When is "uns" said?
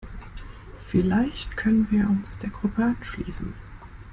2.09-2.39